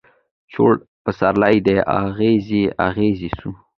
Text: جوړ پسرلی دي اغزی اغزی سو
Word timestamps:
جوړ 0.53 0.71
پسرلی 1.03 1.57
دي 1.65 1.75
اغزی 1.99 2.63
اغزی 2.87 3.29
سو 3.37 3.49